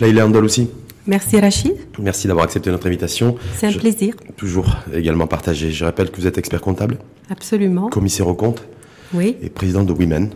[0.00, 0.68] Laïla aussi.
[1.06, 1.72] Merci Rachid.
[1.98, 3.36] Merci d'avoir accepté notre invitation.
[3.56, 4.14] C'est un plaisir.
[4.36, 5.72] Toujours également partagé.
[5.72, 6.98] Je rappelle que vous êtes expert comptable.
[7.30, 7.88] Absolument.
[7.88, 8.62] Commissaire aux comptes.
[9.14, 9.36] Oui.
[9.42, 10.30] Et président de Women,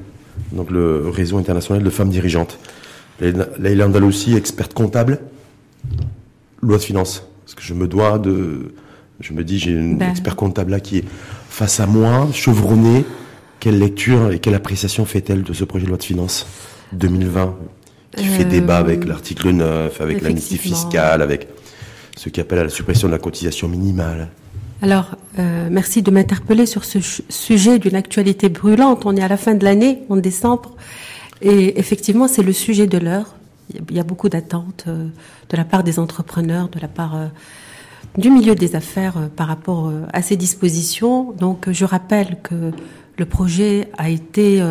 [0.53, 2.59] donc le réseau international de femmes dirigeantes.
[3.21, 5.21] Laïla aussi, experte comptable,
[6.63, 7.29] loi de finances.
[7.45, 8.73] Parce que je me dois de.
[9.21, 10.11] Je me dis, j'ai une ben.
[10.11, 11.05] expert comptable là qui est
[11.49, 13.05] face à moi, chevronnée.
[13.61, 16.47] Quelle lecture et quelle appréciation fait-elle de ce projet de loi de finances
[16.95, 17.55] 2020
[18.17, 21.49] qui fait débat avec euh, l'article 9, avec l'amnistie fiscale, avec
[22.17, 24.29] ce qui appelle à la suppression de la cotisation minimale.
[24.83, 29.03] Alors, euh, merci de m'interpeller sur ce sujet d'une actualité brûlante.
[29.07, 30.77] On est à la fin de l'année, en décembre,
[31.41, 33.35] et effectivement, c'est le sujet de l'heure.
[33.89, 35.07] Il y a beaucoup d'attentes euh,
[35.49, 37.17] de la part des entrepreneurs, de la part
[38.19, 41.33] du milieu des affaires par rapport à ces dispositions.
[41.33, 42.73] Donc, je rappelle que
[43.19, 44.63] le projet a été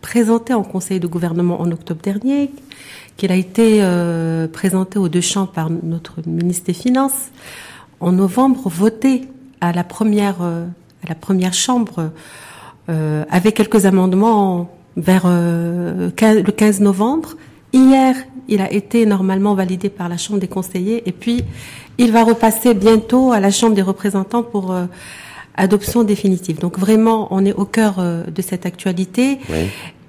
[0.00, 2.50] présenté en Conseil de gouvernement en octobre dernier,
[3.16, 7.30] qu'il a été euh, présenté aux deux chambres par notre ministre des Finances
[8.00, 9.28] en novembre, voté
[9.60, 10.64] à la première euh,
[11.04, 12.10] à la première chambre
[12.88, 17.36] euh, avec quelques amendements vers le 15 novembre.
[17.72, 18.16] Hier,
[18.48, 21.44] il a été normalement validé par la Chambre des conseillers et puis
[21.98, 24.74] il va repasser bientôt à la Chambre des représentants pour
[25.56, 26.58] adoption définitive.
[26.58, 29.38] Donc vraiment, on est au cœur de cette actualité.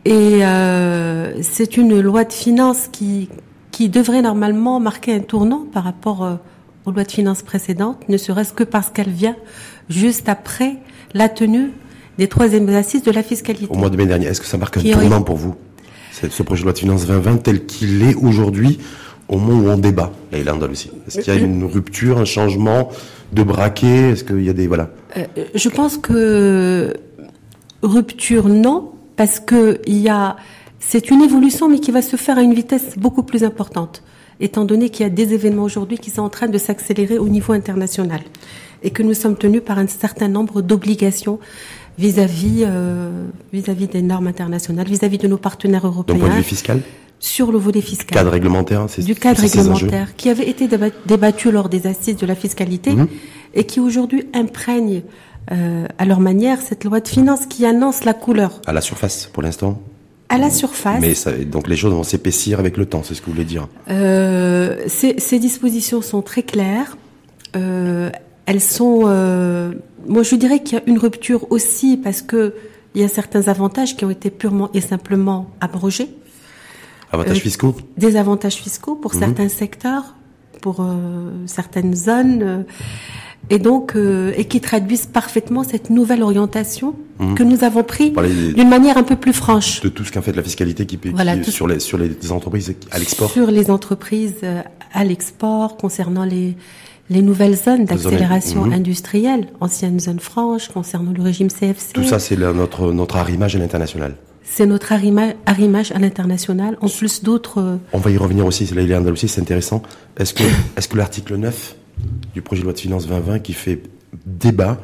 [0.06, 3.30] Et euh, c'est une loi de finances qui,
[3.72, 6.36] qui devrait normalement marquer un tournant par rapport euh,
[6.86, 9.36] aux lois de finances précédentes, ne serait-ce que parce qu'elle vient
[9.90, 10.78] juste après
[11.14, 11.72] la tenue
[12.18, 13.68] des troisièmes assises de la fiscalité.
[13.70, 15.56] Au mois de mai dernier, est-ce que ça marque un tournant pour vous
[16.12, 18.80] Ce projet de loi de finances 2020 tel qu'il est aujourd'hui,
[19.32, 20.12] au moment où on débat,
[20.70, 20.92] aussi.
[21.08, 22.90] Est-ce qu'il y a une rupture, un changement
[23.32, 24.12] de braquet?
[24.12, 24.68] Est-ce qu'il y a des...
[24.68, 24.90] Voilà.
[25.18, 25.26] Euh,
[25.56, 26.94] je pense que
[27.82, 30.36] rupture, non, parce que il y a,
[30.80, 34.04] c'est une évolution, mais qui va se faire à une vitesse beaucoup plus importante,
[34.42, 37.30] étant donné qu'il y a des événements aujourd'hui qui sont en train de s'accélérer au
[37.30, 38.22] niveau international
[38.84, 41.40] et que nous sommes tenus par un certain nombre d'obligations
[41.98, 46.16] vis-à-vis euh, vis-à-vis des normes internationales, vis-à-vis de nos partenaires européens.
[46.16, 46.82] D'un point de vue fiscal?
[47.22, 48.18] Sur le volet fiscal.
[48.18, 50.68] Cadre réglementaire, c'est du cadre réglementaire qui avait été
[51.06, 53.08] débattu lors des assises de la fiscalité mhm.
[53.54, 55.04] et qui aujourd'hui imprègne
[55.52, 58.60] euh, à leur manière cette loi de finances qui annonce la couleur.
[58.66, 59.82] À la surface pour l'instant
[60.32, 61.02] à la surface.
[61.02, 63.44] Mais ça, donc les choses vont s'épaissir avec le temps, c'est ce que vous voulez
[63.44, 66.98] dire euh, ces, ces, dispositions sont très claires.
[67.58, 68.10] Euh,
[68.46, 69.02] elles sont.
[69.06, 69.74] Euh,
[70.08, 72.54] moi, je dirais qu'il y a une rupture aussi parce que
[72.96, 76.10] il y a certains avantages qui ont été purement et simplement abrogés.
[77.12, 77.76] Avantages euh, fiscaux.
[77.98, 79.20] Des avantages fiscaux pour mhm.
[79.20, 80.16] certains secteurs,
[80.62, 82.66] pour euh, certaines zones
[83.50, 87.36] et donc euh, et qui traduisent parfaitement cette nouvelle orientation mhm.
[87.36, 89.82] que nous avons pris d'une manière un peu plus franche.
[89.82, 91.12] De tout ce qu'a fait de la fiscalité qui, peut
[91.44, 93.30] sur les sur les entreprises à l'export.
[93.32, 94.62] Sur les entreprises euh,
[94.94, 96.56] à l'export concernant les
[97.10, 98.74] les nouvelles zones d'accélération mhm.
[98.74, 101.92] industrielle, anciennes zones franches, concernant le régime CFC.
[101.94, 104.16] Tout ça, c'est notre notre arrimage à l'international.
[104.54, 107.60] C'est notre arrimage à l'international, en plus d'autres.
[107.60, 109.82] Euh, On va y revenir aussi, c'est est c'est intéressant.
[110.18, 110.44] Est-ce que
[110.76, 111.78] est-ce que l'article 9
[112.34, 113.82] du projet de loi de finances 2020 qui fait
[114.26, 114.78] débat.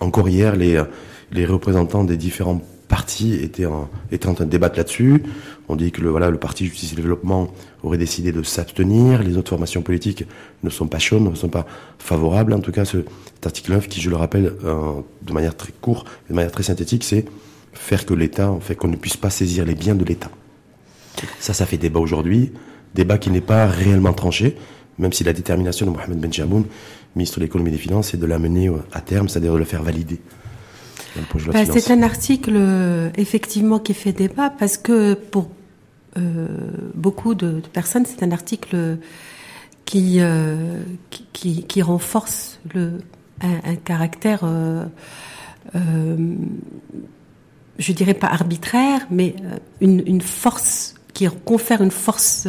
[0.00, 0.82] Encore hier, les,
[1.30, 5.22] les représentants des différents partis étaient en, étaient en train de débattre là-dessus.
[5.68, 7.52] On dit que le, voilà, le parti Justice et Développement
[7.82, 9.22] aurait décidé de s'abstenir.
[9.22, 10.24] Les autres formations politiques
[10.62, 11.66] ne sont pas chaudes, ne sont pas
[11.98, 12.54] favorables.
[12.54, 12.98] En tout cas, ce,
[13.34, 16.62] cet article 9, qui, je le rappelle, euh, de manière très courte, de manière très
[16.62, 17.26] synthétique, c'est
[17.72, 20.30] faire que l'État, en fait, qu'on ne puisse pas saisir les biens de l'État.
[21.38, 22.52] Ça, ça fait débat aujourd'hui.
[22.94, 24.56] Débat qui n'est pas réellement tranché
[24.98, 26.64] même si la détermination de Mohamed Benjamoun,
[27.16, 29.82] ministre de l'économie et des finances, est de l'amener à terme, c'est-à-dire de le faire
[29.82, 30.20] valider.
[31.52, 32.58] Ben, c'est un article
[33.16, 35.50] effectivement qui fait débat parce que pour
[36.16, 36.46] euh,
[36.94, 38.96] beaucoup de, personnes, c'est un article
[39.84, 40.82] qui, euh,
[41.34, 42.92] qui, qui, renforce le,
[43.42, 44.86] un, caractère, euh,
[47.82, 49.34] je dirais pas arbitraire, mais
[49.80, 52.46] une, une force qui confère une force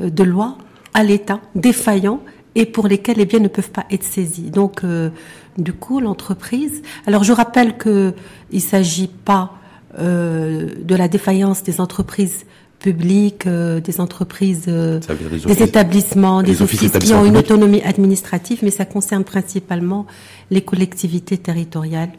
[0.00, 0.58] de loi
[0.94, 2.20] à l'État défaillant
[2.56, 4.50] et pour lesquels les biens ne peuvent pas être saisis.
[4.50, 5.10] Donc, euh,
[5.58, 6.82] du coup, l'entreprise.
[7.06, 8.14] Alors, je rappelle que
[8.50, 9.52] il s'agit pas
[9.98, 12.46] euh, de la défaillance des entreprises
[12.78, 18.86] publiques, euh, des entreprises, des établissements, des offices, qui ont une autonomie administrative, mais ça
[18.86, 20.06] concerne principalement
[20.50, 22.12] les collectivités territoriales.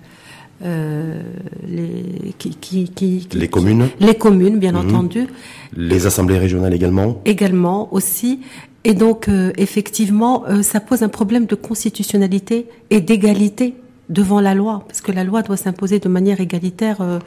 [0.61, 4.89] Les, qui, qui, qui, les communes Les communes, bien mhm.
[4.89, 5.27] entendu.
[5.75, 8.39] Les assemblées régionales également Également, aussi.
[8.83, 13.75] Et donc, euh, effectivement, euh, ça pose un problème de constitutionnalité et d'égalité
[14.09, 17.19] devant la loi, parce que la loi doit s'imposer de manière égalitaire euh,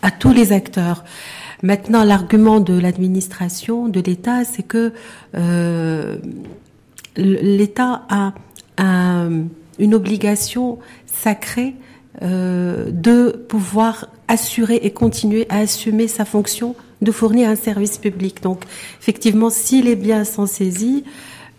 [0.00, 1.04] à tous les acteurs.
[1.62, 4.92] Maintenant, l'argument de l'administration, de l'État, c'est que
[5.36, 6.16] euh,
[7.16, 8.32] l'État a,
[8.78, 9.28] a,
[9.78, 11.74] une obligation sacrée
[12.20, 18.42] euh, de pouvoir assurer et continuer à assumer sa fonction de fournir un service public.
[18.42, 18.62] Donc,
[19.00, 21.04] effectivement, si les biens sont saisis,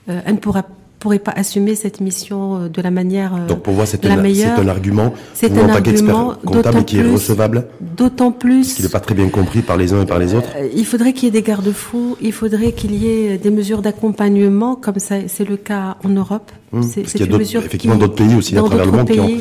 [0.10, 0.64] euh, elle ne pourra
[1.00, 4.14] pourrait pas assumer cette mission euh, de la manière euh, Donc pour moi, c'est la
[4.14, 8.74] un, un argument C'est un argument comptable qui est recevable, D'autant plus.
[8.76, 10.48] qu'il n'est pas très bien compris par les uns et par les autres.
[10.56, 13.82] Euh, Il faudrait qu'il y ait des garde-fous, il faudrait qu'il y ait des mesures
[13.82, 16.50] d'accompagnement, comme ça c'est le cas en Europe.
[16.72, 19.40] Hum, C'est- une mesure effectivement d'autres pays aussi à travers le monde qui ont-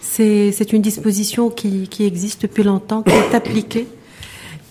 [0.00, 3.86] C'est une disposition qui, existe depuis longtemps, qui est appliquée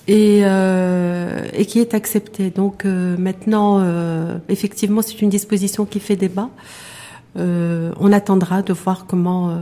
[0.08, 2.50] et, euh, qui est acceptée.
[2.50, 6.50] Donc euh, maintenant, euh, effectivement, c'est une disposition qui fait débat.
[7.36, 9.56] On attendra de voir comment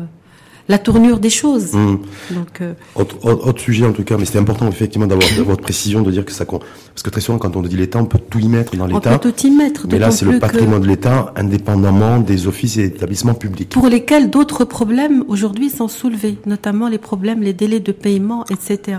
[0.67, 1.71] la tournure des choses.
[1.73, 5.61] Donc euh, Autre, autre- autre sujet en tout cas, mais c'était important effectivement d'avoir votre
[5.61, 6.45] précision, de dire que ça.
[6.45, 8.95] Parce que très souvent, quand on dit l'État, on peut tout y mettre dans on
[8.95, 9.19] l'État.
[9.19, 9.85] peut tout y mettre.
[9.91, 13.69] Mais là, c'est le que- patrimoine de l'État, indépendamment des offices et établissements publics.
[13.69, 18.97] pour lesquels d'autres problèmes aujourd'hui sont soulevés, notamment les problèmes, les délais de paiement, etc.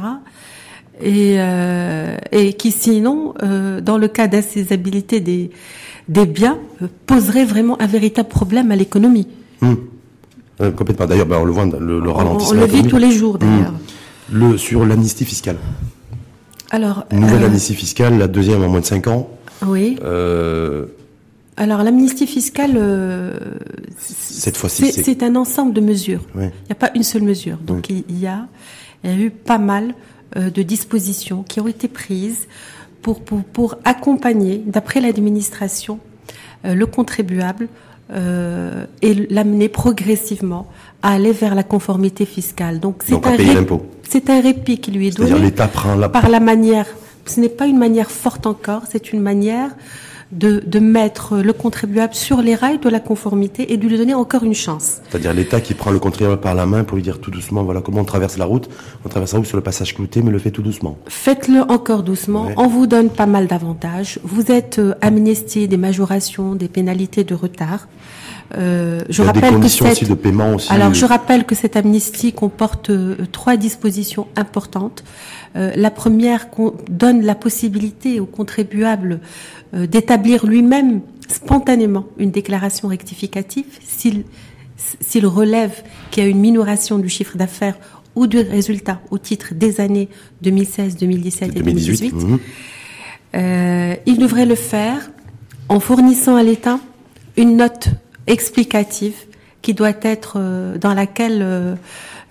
[1.03, 5.51] Et, euh, et qui sinon, euh, dans le cas d'insaisissabilité des,
[6.09, 6.59] des biens,
[7.07, 9.27] poseraient vraiment un véritable problème à l'économie.
[9.63, 9.77] Hum.
[10.61, 11.07] Euh, complètement.
[11.07, 12.59] D'ailleurs, ben, on le voit, le, ralentissement.
[12.59, 13.75] on le vit tous les jours d'ailleurs.
[14.33, 15.57] Le, sur l'amnistie fiscale.
[16.71, 19.29] Alors, nouvelle euh, amnistie fiscale, la deuxième en moins de 5 ans.
[19.67, 19.99] oui.
[20.03, 20.87] Euh,
[21.57, 23.39] Alors l'amnistie fiscale, euh,
[23.99, 26.23] cette fois-ci, c'est un ensemble de mesures.
[26.35, 27.59] Il n'y a pas une seule mesure.
[27.59, 28.47] Donc il il y a,
[29.05, 29.95] il y a eu pas mal
[30.37, 32.49] euh, de dispositions qui ont été prises
[33.01, 36.01] pour, pour, pour accompagner, d'après l'administration,
[36.65, 37.69] euh, le contribuable
[38.13, 40.67] euh, et l'amener progressivement
[41.03, 42.79] à aller vers la conformité fiscale.
[42.81, 43.45] Donc c'est un, ré-
[44.31, 46.09] un répit qui lui est C'est-à-dire donné l'État prend la...
[46.09, 46.87] par la manière,
[47.27, 49.71] ce n'est pas une manière forte encore, c'est une manière
[50.33, 54.15] de, de mettre le contribuable sur les rails de la conformité et de lui donner
[54.15, 54.99] encore une chance.
[55.09, 57.81] C'est-à-dire l'État qui prend le contribuable par la main pour lui dire tout doucement, voilà
[57.81, 58.69] comment on traverse la route.
[59.05, 60.99] On traverse la route sur le passage clouté, mais le fait tout doucement.
[61.07, 62.55] Faites-le encore doucement, Ouais.
[62.57, 64.19] on vous donne pas mal d'avantages.
[64.25, 67.89] Vous êtes euh, amnistié des majorations, des pénalités de retard.
[68.57, 69.95] Euh, je Il y a des rappelle que conditions cette...
[70.03, 70.73] aussi de paiement aussi.
[70.73, 75.03] Alors, je rappelle que cette amnistie comporte euh, trois dispositions importantes.
[75.57, 76.47] Euh, la première
[76.89, 79.21] donne la possibilité au contribuable
[79.77, 84.25] euh, d'établir lui-même spontanément une déclaration rectificative s'il
[85.01, 87.77] s'il relève qu'il y a une minoration du chiffre d'affaires
[88.15, 90.09] ou du résultat au titre des années
[90.43, 92.11] 2016, 2017 et 2018.
[92.11, 92.15] 2018.
[92.15, 92.39] mhm.
[93.35, 95.11] Euh, il devrait le faire
[95.69, 96.79] en fournissant à l'État
[97.37, 97.89] une note
[98.27, 99.15] explicative
[99.61, 101.77] qui doit être euh, dans laquelle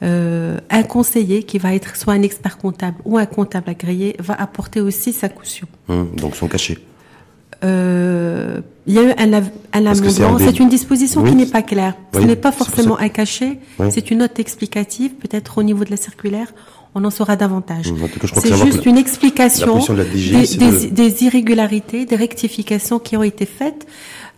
[0.02, 4.34] euh, un conseiller qui va être soit un expert comptable ou un comptable agréé va
[4.34, 5.68] apporter aussi sa caution.
[5.90, 6.80] Hum, donc sont cachés.
[7.66, 10.38] Euh, il y a eu un, av- amendement.
[10.40, 11.30] C'est une disposition Oui.
[11.32, 11.96] qui n'est pas claire.
[12.14, 13.58] Ce n'est pas forcément un cachet.
[13.80, 13.88] Oui.
[13.92, 15.12] C'est une note explicative.
[15.16, 16.50] Peut-être au niveau de la circulaire,
[16.94, 17.86] on en saura davantage.
[18.36, 23.24] C'est juste une explication de des, c'est des- de- des irrégularités, des rectifications qui ont
[23.24, 23.88] été faites.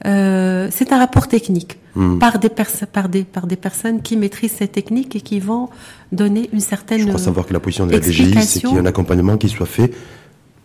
[0.05, 2.19] Euh, c'est un rapport technique Hum.
[2.19, 5.69] par des par des par des personnes qui maîtrisent cette technique et qui vont
[6.11, 6.99] donner une certaine.
[7.01, 9.35] Je crois savoir que la position de la DGI, c'est qu'il y ait un accompagnement
[9.37, 9.91] qui soit fait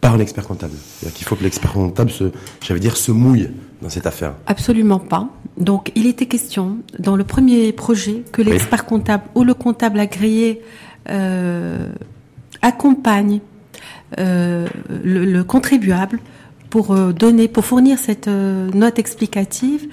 [0.02, 0.74] par l'expert comptable.
[0.74, 2.24] C'est-à-dire qu'il faut que l'expert comptable se,
[2.60, 3.48] j'allais dire, se mouille
[3.80, 4.34] dans cette affaire.
[4.46, 5.28] Absolument pas.
[5.56, 10.60] Donc, il était question dans le premier projet que l'expert comptable ou le comptable agréé
[11.08, 11.88] euh,
[12.62, 13.40] accompagne
[14.18, 14.66] euh,
[15.04, 16.18] le, le contribuable
[16.72, 19.86] pour euh, donner, pour fournir cette euh, note explicative.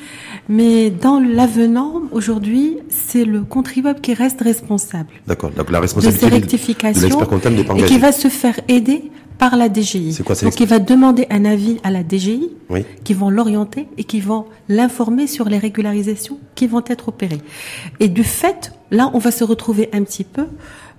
[0.48, 5.52] Mais dans l'avenant, aujourd'hui, c'est le contribuable qui reste responsable D'accord.
[5.52, 8.30] Donc la de responsabilité ces de rectifications l'expert comptable n'est pas et qui va se
[8.30, 10.14] faire aider par la DGI.
[10.14, 12.86] C'est quoi, c'est Donc, il va demander un avis à la DGI Oui.
[13.04, 17.42] qui vont l'orienter et qui vont l'informer sur les régularisations qui vont être opérées.
[18.00, 20.46] Et du fait, là, on va se retrouver un petit peu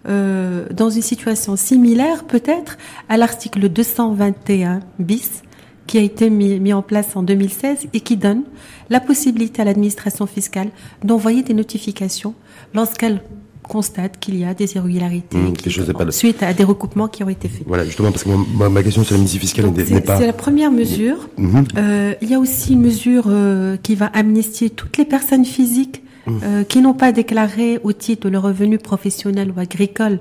[0.09, 2.77] euh, dans une situation similaire, peut-être,
[3.09, 5.43] à l'article 221 bis
[5.91, 8.43] qui a été mis, mis en place en 2016 et qui donne
[8.91, 10.69] la possibilité à l'administration fiscale
[11.03, 12.35] d'envoyer des notifications
[12.75, 13.21] lorsqu'elle
[13.69, 17.29] constate qu'il y a des irrégularités Mmh, qui- pas- suite à des recoupements qui ont
[17.29, 17.65] été faits.
[17.67, 20.17] Voilà, justement, parce que ma, ma question sur l'amnistie fiscale n'est pas.
[20.19, 21.29] c'est la première mesure.
[21.37, 21.65] Mhm.
[21.77, 26.03] Euh, il y a aussi une mesure euh, qui va amnistier toutes les personnes physiques
[26.27, 26.33] Mmh.
[26.45, 30.21] euh, qui n'ont pas déclaré au titre de leur revenu professionnel ou agricole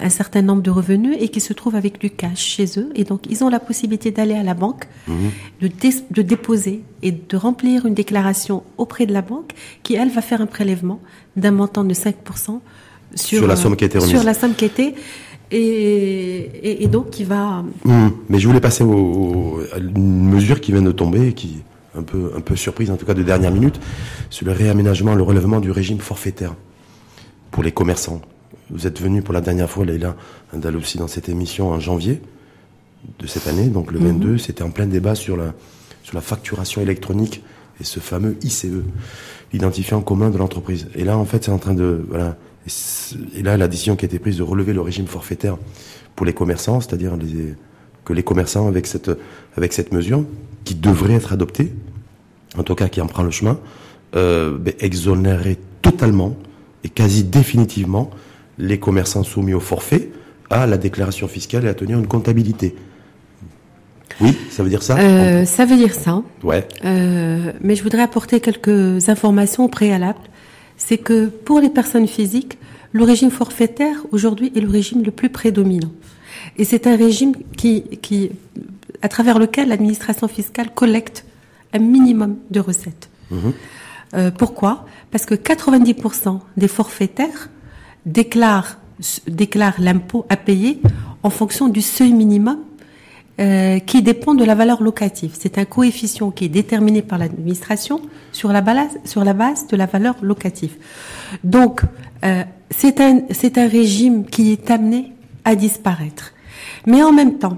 [0.00, 2.90] un certain nombre de revenus et qui se trouvent avec du cash chez eux.
[2.94, 5.12] Et donc, ils ont la possibilité d'aller à la banque, Mmh.
[5.60, 10.10] de, dé- de déposer et de remplir une déclaration auprès de la banque qui, elle,
[10.10, 11.00] va faire un prélèvement
[11.36, 12.14] d'un montant de 5%
[13.14, 14.10] sur, Sur la euh, somme qui a été remise.
[14.14, 14.94] Sur la somme qui a été
[15.50, 17.62] et, et, donc qui va.
[17.84, 18.08] Mmh.
[18.28, 21.56] mais je voulais passer au, à une mesure qui vient de tomber, qui
[21.94, 23.78] un peu un peu surprise en tout cas de dernière minute,
[24.30, 26.54] sur le réaménagement, le relèvement du régime forfaitaire
[27.50, 28.22] pour les commerçants.
[28.72, 30.16] Vous êtes venu pour la dernière fois, Leïla
[30.54, 32.20] dans cette émission en janvier
[33.18, 34.38] de cette année, donc le 22, mmh.
[34.38, 35.54] c'était en plein débat sur la
[36.02, 37.42] sur la facturation électronique
[37.80, 38.66] et ce fameux ICE,
[39.52, 40.88] identifiant commun de l'entreprise.
[40.94, 42.36] Et là, en fait, c'est en train de voilà,
[43.34, 45.56] et là, la décision qui a été prise de relever le régime forfaitaire
[46.14, 47.16] pour les commerçants, c'est-à-dire
[48.04, 49.10] que les commerçants, avec cette,
[49.56, 50.24] avec cette mesure,
[50.64, 51.72] qui devrait être adoptée,
[52.56, 53.58] en tout cas qui en prend le chemin,
[54.14, 56.36] euh, ben, exonérer totalement
[56.84, 58.10] et quasi définitivement
[58.62, 60.10] les commerçants soumis au forfait
[60.50, 62.74] à la déclaration fiscale et à tenir une comptabilité.
[64.20, 66.22] Oui, ça veut dire ça euh, Ça veut dire ça.
[66.42, 66.68] Ouais.
[66.84, 70.18] Euh, mais je voudrais apporter quelques informations préalables
[70.76, 72.58] c'est que pour les personnes physiques,
[72.92, 75.92] le régime forfaitaire aujourd'hui est le régime le plus prédominant.
[76.56, 78.30] Et c'est un régime qui, qui,
[79.00, 81.24] à travers lequel l'administration fiscale collecte
[81.72, 83.08] un minimum de recettes.
[83.30, 83.52] Mhm.
[84.14, 84.84] Euh, pourquoi?
[85.10, 87.48] Parce que 90% des forfaitaires
[88.06, 88.78] déclarent,
[89.26, 90.80] déclarent l'impôt à payer
[91.22, 92.58] en fonction du seuil minimum
[93.40, 95.34] euh, qui dépend de la valeur locative.
[95.38, 99.76] C'est un coefficient qui est déterminé par l'administration sur la base sur la base de
[99.76, 100.76] la valeur locative.
[101.42, 101.80] Donc
[102.24, 105.12] euh, c'est un c'est un régime qui est amené
[105.46, 106.34] à disparaître.
[106.86, 107.56] Mais en même temps,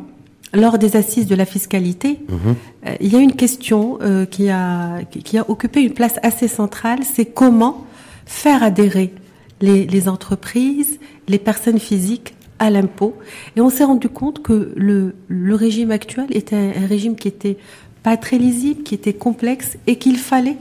[0.52, 2.54] lors des assises de la fiscalité, mhm.
[2.86, 3.98] euh, il y a une question
[4.30, 7.84] qui a qui a occupé une place assez centrale, c'est comment
[8.26, 9.12] faire adhérer
[9.60, 13.16] les, les entreprises, les personnes physiques à l'impôt.
[13.56, 17.56] Et on s'est rendu compte que le, le régime actuel était un, régime qui était
[18.02, 20.58] pas très lisible, qui était complexe et qu'il fallait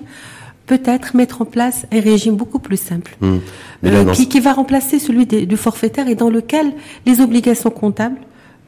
[0.66, 3.38] peut-être mettre en place un régime beaucoup plus simple, mmh.
[3.86, 6.74] euh, qui, qui, va remplacer celui du forfaitaire et dans lequel
[7.06, 8.20] les obligations comptables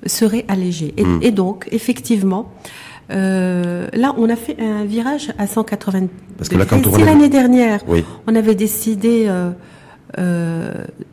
[0.05, 0.93] seraient allégées.
[0.97, 1.19] Et, mmh.
[1.23, 2.51] et donc, effectivement,
[3.11, 7.29] euh, là, on a fait un virage à 180 Parce que là, quand si l'année
[7.29, 7.81] dernière,
[8.27, 9.51] on avait décidé euh,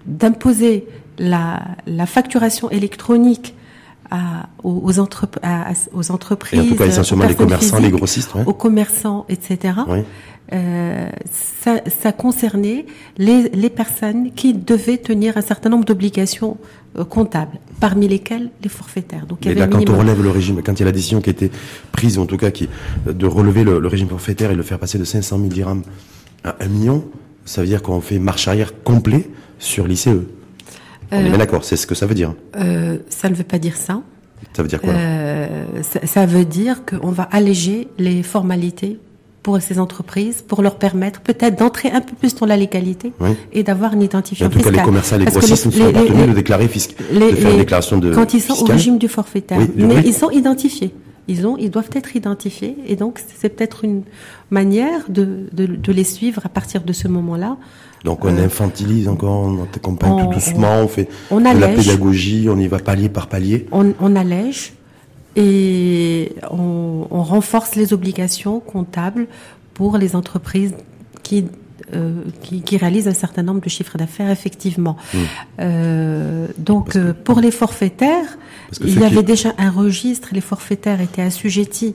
[0.06, 0.87] d'imposer
[1.18, 3.54] la, la facturation électronique
[4.11, 8.52] à, aux, aux, aux entreprises, et en tout cas essentiellement les commerçants, les grossistes, aux
[8.52, 9.75] commerçants, etc.
[10.52, 11.08] Euh,
[11.62, 12.84] ça, ça, concernait
[13.16, 16.58] les, les, personnes qui devaient tenir un certain nombre d'obligations
[16.99, 19.25] euh, comptables, parmi lesquelles les forfaitaires.
[19.25, 21.22] Donc, il y là, quand on relève le régime, quand il y a la décision
[21.22, 21.50] qui a été
[21.90, 22.68] prise, en tout cas, qui
[23.06, 25.82] de relever le, le régime forfaitaire et le faire passer de 500 000 dirhams
[26.44, 27.04] à 1 million,
[27.44, 30.08] ça veut dire qu'on fait marche arrière complet sur l'ICE.
[31.12, 32.34] On est bien euh, d'accord, c'est ce que ça veut dire.
[32.56, 34.02] Euh, ça ne veut pas dire ça.
[34.54, 34.92] Ça veut dire quoi?
[34.92, 38.99] Euh, ça, ça, veut dire qu'on va alléger les formalités
[39.42, 43.12] pour ces entreprises, pour leur permettre peut-être d'entrer un peu plus dans la légalité
[43.52, 44.66] et d'avoir une identification fiscale.
[44.66, 46.94] En tout cas, les commerçants et les grossistes ne sont pas tenus de déclarer fisc,
[47.12, 50.30] de faire une déclaration de Quand ils sont au régime du forfaitaire, mais ils sont
[50.30, 50.94] identifiés.
[51.28, 54.02] Ils, ont, ils doivent être identifiés et donc c'est peut-être une
[54.50, 57.58] manière de, de, de, les suivre à partir de ce moment-là
[58.04, 62.58] donc on euh, infantilise encore, on accompagne tout doucement, on, fait de la pédagogie, on
[62.58, 63.66] y va palier par palier.
[63.70, 64.72] On, on allège
[65.36, 69.26] et on, renforce les obligations comptables
[69.74, 70.74] pour les entreprises
[71.22, 71.46] qui,
[71.94, 74.96] euh, qui, qui, réalisent un certain nombre de chiffres d'affaires, effectivement.
[75.12, 75.18] Hmm.
[75.61, 78.38] Euh, donc euh, pour les forfaitaires,
[78.80, 81.94] il y avait déjà un registre, les forfaitaires étaient assujettis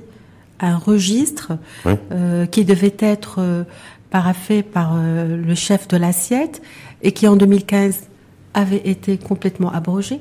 [0.60, 1.54] à un registre
[1.86, 3.66] euh, qui devait être
[4.10, 6.62] paraffé par le chef de l'assiette
[7.02, 8.02] et qui en 2015
[8.54, 10.20] avait été complètement abrogé.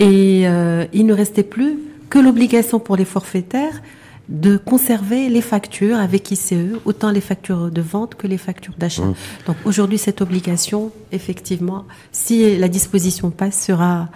[0.00, 3.82] Et il ne restait plus que l'obligation pour les forfaitaires
[4.28, 6.54] de conserver les factures avec ICE,
[6.84, 9.04] autant les factures de vente que les factures d'achat.
[9.04, 9.14] Mmh.
[9.46, 14.08] Donc aujourd'hui, cette obligation, effectivement, si la disposition passe, sera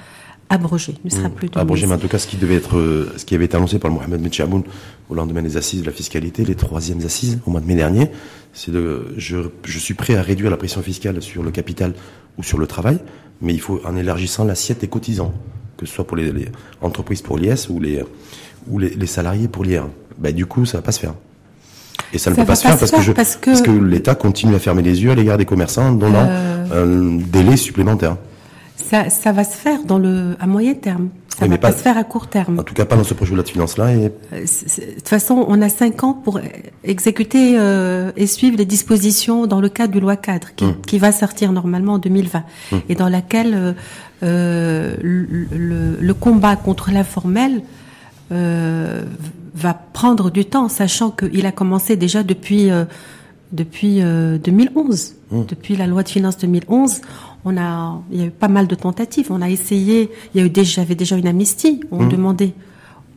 [0.51, 1.33] abrogé, ne sera mmh.
[1.33, 1.87] plus abrogé.
[1.87, 3.91] Mais en tout cas, ce qui devait être, euh, ce qui avait été annoncé par
[3.91, 4.65] Mohamed Metchamoun
[5.09, 8.11] au lendemain des assises de la fiscalité, les troisièmes assises au mois de mai dernier,
[8.53, 11.95] c'est de, je, je, suis prêt à réduire la pression fiscale sur le capital
[12.37, 12.99] ou sur le travail,
[13.41, 15.33] mais il faut en élargissant l'assiette des cotisants,
[15.79, 16.49] que ce soit pour les,
[16.83, 18.05] entreprises pour l'IS ou les
[18.69, 19.89] ou les, les salariés pour l'IR.
[20.19, 21.15] Ben, du coup, ça va pas se faire.
[22.13, 24.59] Et ça, ne peut pas se faire, parce, que je, parce, que l'État continue à
[24.59, 26.85] fermer les yeux à l'égard des commerçants donnant euh...
[26.85, 28.17] un délai supplémentaire.
[28.77, 31.09] Ça, ça va se faire dans le, à moyen terme.
[31.39, 32.59] Ça ne va pas, se faire à court terme.
[32.59, 33.95] En tout cas, pas dans ce projet de loi de finances-là.
[33.95, 34.13] Et...
[34.33, 36.41] Euh, de toute façon, on a cinq ans pour
[36.85, 40.75] exécuter euh, et suivre les dispositions dans le cadre du loi cadre qui, hum.
[40.87, 42.43] qui va sortir normalement en 2020
[42.73, 42.81] hum.
[42.89, 43.75] et dans laquelle
[44.23, 47.63] euh, le, le, combat contre l'informel
[48.31, 49.05] euh,
[49.55, 52.71] va prendre du temps, sachant qu'il a commencé déjà depuis
[53.53, 55.15] depuis 2011.
[55.31, 55.43] Mmh.
[55.49, 57.03] Depuis la loi de finances 2011,
[57.45, 59.29] on a, il y a eu pas mal de tentatives.
[59.31, 61.81] On a essayé, il y a eu déjà, avait déjà une amnistie.
[61.91, 62.09] On mmh.
[62.09, 62.55] demandait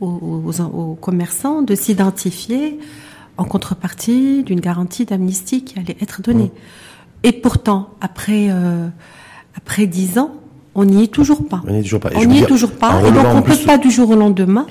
[0.00, 2.78] aux, commerçants de s'identifier
[3.38, 6.44] en contrepartie d'une garantie d'amnistie qui allait être donnée.
[6.44, 7.26] Mmh.
[7.26, 8.88] Et pourtant, après euh,
[9.56, 10.32] après dix ans,
[10.74, 11.62] on n'y est toujours pas.
[11.66, 12.10] On n'y est toujours pas.
[12.14, 13.00] on n'y est toujours pas.
[13.06, 14.66] Et donc on ne peut pas du jour au lendemain,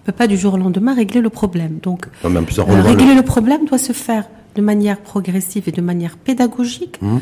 [0.00, 1.78] on peut pas du jour au lendemain régler le problème.
[1.82, 4.24] Donc euh, régler le problème doit se faire
[4.56, 7.00] de manière progressive et de manière pédagogique.
[7.02, 7.18] Mmh.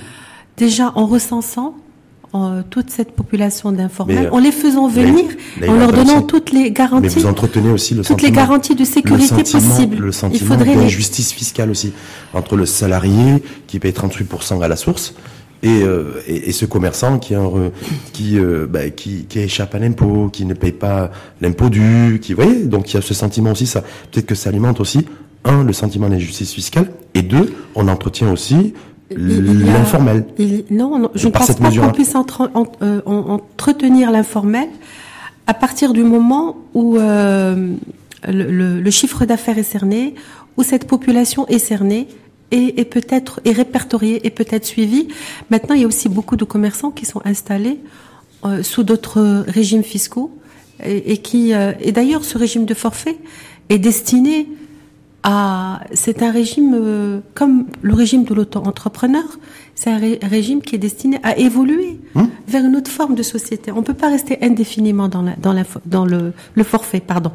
[0.57, 1.75] Déjà en recensant
[2.35, 5.25] euh, toute cette population d'informels, euh, en les faisant venir,
[5.67, 7.17] en leur donnant toutes les garanties.
[7.17, 9.97] Mais vous entretenez aussi le toutes les garanties de sécurité possibles.
[9.97, 11.93] Le sentiment d'injustice fiscale aussi
[12.35, 15.15] entre le salarié qui paye 38% à la source
[15.63, 17.35] et, euh, et, et, ce commerçant qui,
[18.13, 21.11] qui, euh, bah, qui, qui échappe à l'impôt, qui ne paye pas
[21.41, 24.35] l'impôt dû, qui, vous voyez, donc il y a ce sentiment aussi, ça, peut-être que
[24.35, 25.07] ça alimente aussi,
[25.45, 28.75] un, le sentiment d'injustice fiscale, et deux, on entretient aussi
[29.11, 30.27] l'informel.
[30.71, 34.69] Non, non, je ne pense pas qu'on puisse euh, entretenir l'informel
[35.47, 37.77] à partir du moment où le,
[38.27, 40.15] le, chiffre d'affaires est cerné,
[40.57, 42.07] où cette population est cernée
[42.51, 45.09] et, et peut-être est répertoriée et peut-être suivie.
[45.51, 47.79] Maintenant, il y a aussi beaucoup de commerçants qui sont installés
[48.45, 50.31] euh, sous d'autres régimes fiscaux
[50.85, 53.19] et, et qui euh, et d'ailleurs ce régime de forfait
[53.69, 54.47] est destiné
[55.93, 59.25] c'est un régime euh, comme le régime de l'auto-entrepreneur.
[59.75, 62.29] C'est un régime qui est destiné à évoluer hum?
[62.47, 63.71] vers une autre forme de société.
[63.73, 67.33] On ne peut pas rester indéfiniment dans, dans, dans le, le, forfait, pardon.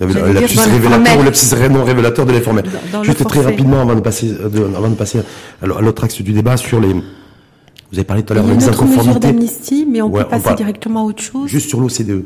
[0.00, 2.64] La lapsus révélateur ou lapsus non révélateur de l'informel.
[3.02, 5.20] Juste très rapidement avant de passer, de, avant de passer
[5.62, 6.92] à l'autre axe du débat sur les.
[6.92, 9.20] Vous avez parlé tout à l'heure de la mise en conformité.
[9.20, 11.48] d'amnistie, mais on peut passer directement à autre chose.
[11.48, 12.24] Juste sur l'OCDE.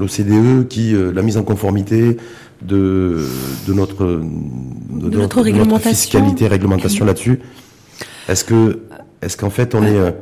[0.00, 2.16] L'OCDE qui, euh, la mise en conformité,
[2.66, 3.26] de,
[3.66, 7.40] de notre, de, notre, fiscalité, réglementation là-dessus.
[8.28, 8.80] Est-ce que,
[9.20, 10.12] est-ce qu'en fait on est, euh,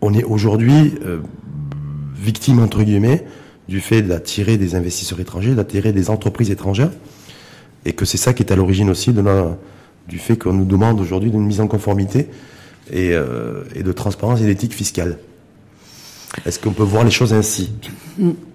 [0.00, 1.18] on est aujourd'hui euh,
[2.14, 3.24] victime entre guillemets
[3.72, 6.90] du fait d'attirer des investisseurs étrangers, d'attirer des entreprises étrangères,
[7.86, 9.22] et que c'est ça qui est à l'origine aussi de
[10.08, 12.28] du fait qu'on nous demande aujourd'hui d'une mise en conformité
[12.90, 15.16] et, euh, et de transparence et d'éthique fiscale.
[16.44, 17.70] Est-ce qu'on peut voir les choses ainsi?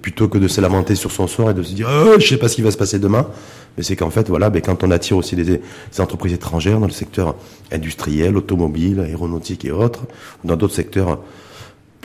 [0.01, 2.37] Plutôt que de se lamenter sur son sort et de se dire oh, je sais
[2.37, 3.27] pas ce qui va se passer demain.
[3.75, 5.61] Mais c'est qu'en fait, voilà, ben, quand on attire aussi des,
[5.99, 7.35] entreprises étrangères dans le secteur
[7.71, 10.03] industriel, automobile, aéronautique et autres,
[10.43, 11.19] ou dans d'autres secteurs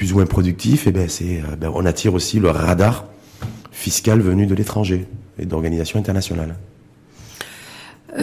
[0.03, 3.05] plus ou moins et eh ben, c'est, euh, ben, on attire aussi le radar
[3.71, 5.07] fiscal venu de l'étranger
[5.39, 6.57] et d'organisations internationales.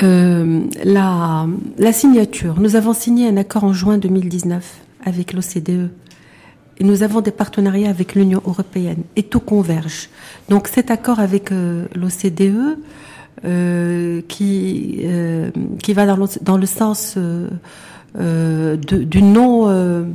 [0.03, 1.47] Euh, la,
[1.93, 2.59] signature.
[2.59, 5.89] Nous avons signé un accord en juin 2019 avec l'OCDE
[6.79, 10.09] et nous avons des partenariats avec l'Union européenne et tout converge.
[10.49, 12.77] Donc cet accord avec euh, l'OCDE
[14.27, 15.01] qui
[15.81, 17.17] qui va dans le, dans le sens
[18.17, 20.09] du non.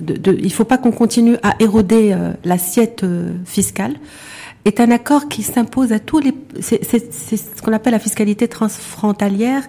[0.00, 3.04] De, de, il ne faut pas qu'on continue à éroder l'assiette
[3.44, 3.94] fiscale
[4.64, 6.34] est un accord qui s'impose à tous les.
[6.60, 9.62] C'est ce qu'on appelle la fiscalité transfrontalière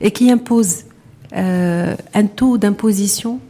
[0.00, 0.84] et qui impose
[1.32, 3.40] un taux d'imposition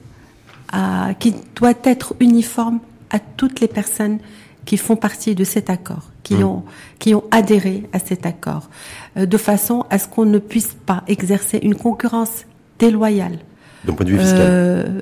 [1.18, 4.18] qui doit être uniforme à toutes les personnes
[4.64, 6.44] qui font partie de cet accord, qui mmh.
[6.44, 6.64] ont
[6.98, 8.68] qui ont adhéré à cet accord,
[9.16, 12.44] euh, de façon à ce qu'on ne puisse pas exercer une concurrence
[12.78, 13.38] déloyale.
[13.84, 14.40] D'un point de vue fiscal.
[14.40, 15.00] Euh,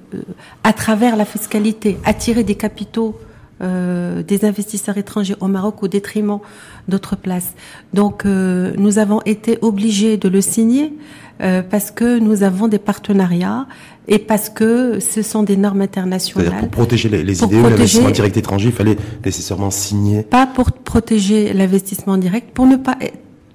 [0.65, 3.19] à travers la fiscalité, attirer des capitaux
[3.61, 6.39] euh, des investisseurs étrangers au Maroc au détriment
[6.87, 7.55] d'autres places.
[7.93, 10.93] Donc euh, nous avons été obligés de le signer
[11.41, 13.67] euh, parce que nous avons des partenariats
[14.07, 16.61] et parce que ce sont des normes internationales.
[16.61, 20.23] Pour protéger les, les idées l'investissement direct étranger, il fallait nécessairement signer.
[20.23, 22.97] Pas pour protéger l'investissement direct, pour ne pas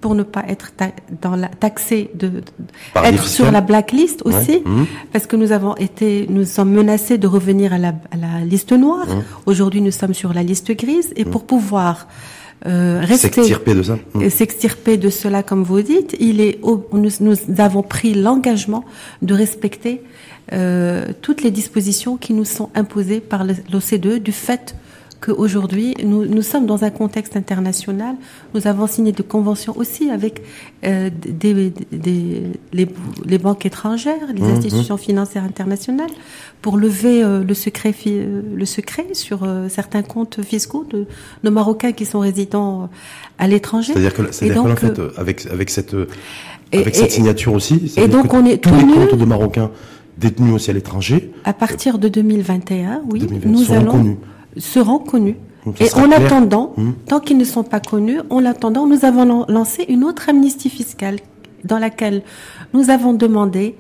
[0.04, 0.74] pour ne pas être
[1.22, 2.30] dans la, taxé de,
[3.06, 4.84] être sur la blacklist aussi, mmh.
[5.14, 8.74] parce que nous avons été, nous sommes menacés de revenir à la, à la liste
[8.74, 9.08] noire.
[9.08, 9.24] Mmh.
[9.46, 11.30] Aujourd'hui, nous sommes sur la liste grise, et mmh.
[11.30, 12.10] pour pouvoir
[12.66, 13.98] euh, rester s'extirper de ça,
[14.30, 16.60] s'extirper de cela, comme vous dites, il est,
[16.92, 18.84] nous, nous avons pris l'engagement
[19.22, 20.02] de respecter
[20.52, 24.76] euh, toutes les dispositions qui nous sont imposées par l'OCDE du fait
[25.24, 28.16] qu'aujourd'hui, nous, nous sommes dans un contexte international.
[28.54, 30.42] Nous avons signé des conventions aussi avec
[30.86, 32.88] euh, des, des, les,
[33.26, 35.00] les, banques étrangères, les mmh, institutions mmh.
[35.00, 36.10] financières internationales,
[36.62, 41.06] pour lever euh, le, secret, euh, le secret sur euh, certains comptes fiscaux de
[41.44, 42.90] nos Marocains qui sont résidents
[43.38, 43.94] à l'étranger.
[43.94, 45.96] C'est-à-dire que, c'est-à-dire qu'en fait, avec, avec cette,
[46.74, 49.72] avec cette signature aussi, et donc on est tous les comptes de Marocains
[50.18, 51.32] détenus aussi à l'étranger.
[51.44, 54.18] À partir de 2021, oui, nous allons
[54.58, 55.38] seront connus.
[55.80, 56.92] Et en attendant, hmm.
[57.08, 61.18] tant qu'ils ne sont pas connus, en attendant, nous avons lancé une autre amnistie fiscale
[61.64, 62.22] dans laquelle
[62.74, 63.76] nous avons demandé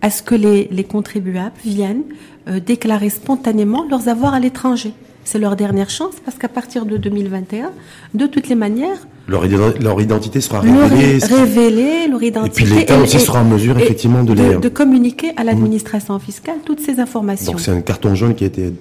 [0.00, 2.02] à ce que les, les contribuables viennent
[2.48, 4.92] euh, déclarer spontanément leurs avoirs à l'étranger.
[5.30, 7.72] C'est leur dernière chance parce qu'à partir de 2021,
[8.14, 8.96] de toutes les manières,
[9.28, 9.44] leur,
[9.78, 11.18] leur identité sera révélée.
[11.18, 12.62] Révélée, leur identité.
[12.62, 14.56] Et puis l'État aussi sera en mesure effectivement de, les...
[14.56, 17.52] de communiquer à l'administration fiscale toutes ces informations.
[17.52, 18.72] Donc c'est un carton jaune qui a été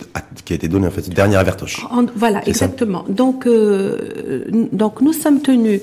[0.45, 1.85] qui a été donné en fait, dernière avertoche.
[2.15, 3.03] voilà, exactement.
[3.09, 5.81] Donc euh, donc nous sommes tenus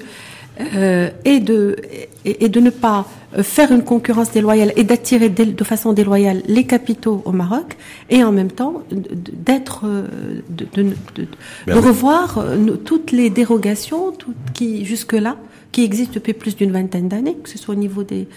[0.61, 1.77] euh, et de
[2.25, 3.07] et, de ne pas
[3.43, 7.77] faire une concurrence déloyale et d'attirer de, façon déloyale les capitaux au Maroc
[8.11, 10.07] et en même temps d'être euh,
[10.51, 11.27] de, de,
[11.67, 12.45] de, revoir
[12.85, 15.37] toutes les dérogations toutes qui jusque là
[15.73, 18.29] qui existent depuis plus d'une vingtaine d'années que ce soit au niveau des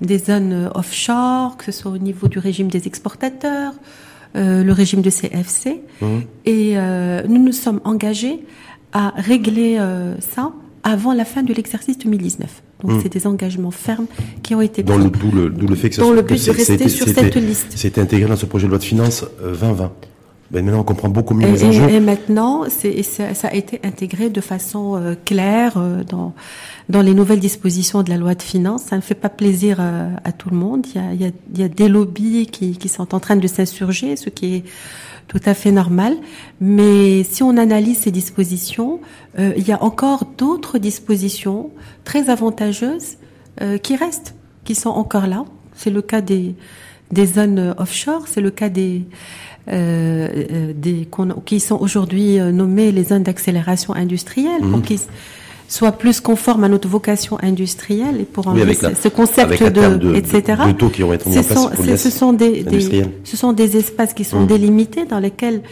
[0.00, 3.74] des zones offshore que ce soit au niveau du régime des exportateurs
[4.36, 6.06] euh, le régime de CFC mmh.
[6.44, 6.76] et
[7.28, 8.44] nous nous sommes engagés
[8.92, 9.78] à régler
[10.20, 12.62] ça avant la fin de l'exercice 2019.
[12.82, 13.00] Donc hmm.
[13.02, 14.06] c'est des engagements fermes
[14.42, 14.94] qui ont été pris.
[14.96, 17.72] D'où le, le, fait que ça le but de rester sur cette liste.
[17.74, 19.84] C'était intégré dans ce projet de loi de finances 2020.
[19.84, 19.88] Euh,
[20.48, 21.88] ben maintenant, on comprend beaucoup mieux les enjeux.
[21.88, 26.34] Et maintenant, ça, ça, a été intégré de façon euh, claire euh, dans,
[26.88, 28.84] dans les nouvelles dispositions de la loi de finances.
[28.84, 30.86] Ça ne fait pas plaisir à tout le monde.
[30.94, 33.20] Il y a, il y a, il y a des lobbies qui, qui sont en
[33.20, 34.64] train de s'insurger, ce qui est
[35.28, 36.16] tout à fait normal.
[36.60, 39.00] Mais si on analyse ces dispositions,
[39.38, 41.70] euh, il y a encore d'autres dispositions
[42.04, 43.16] très avantageuses
[43.60, 44.34] euh, qui restent,
[44.64, 45.44] qui sont encore là.
[45.74, 46.54] C'est le cas des,
[47.10, 49.02] des zones offshore, c'est le cas des,
[49.68, 51.08] euh, des
[51.44, 54.62] qui sont aujourd'hui nommées les zones d'accélération industrielle.
[54.62, 54.82] Mmh
[55.68, 60.62] soit plus conforme à notre vocation industrielle et pour oui, avec ce concept de, etc.
[60.66, 63.52] De taux qui ont été mis en place sont, ce sont des, des, ce sont
[63.52, 64.46] des espaces qui sont mmh.
[64.46, 65.62] délimités dans lesquels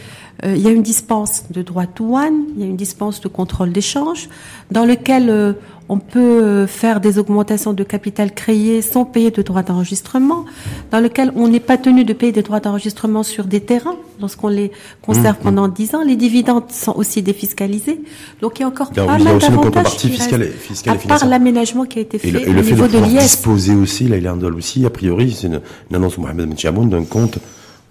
[0.43, 3.71] il y a une dispense de droit douane, il y a une dispense de contrôle
[3.71, 4.29] d'échange,
[4.71, 5.53] dans lequel euh,
[5.87, 10.45] on peut euh, faire des augmentations de capital créé sans payer de droits d'enregistrement,
[10.91, 14.47] dans lequel on n'est pas tenu de payer des droits d'enregistrement sur des terrains lorsqu'on
[14.47, 14.71] les
[15.01, 15.43] conserve mmh, mmh.
[15.43, 16.03] pendant 10 ans.
[16.03, 18.01] Les dividendes sont aussi défiscalisés.
[18.41, 19.97] Donc il y a encore pas mal d'avantages.
[19.97, 20.49] fiscal
[20.87, 23.19] à part l'aménagement qui a été fait et le, au niveau de, de l'IS.
[23.19, 25.61] disposer aussi, là il aussi, a priori, c'est une,
[25.93, 27.37] annonce de Mohamed Ben d'un compte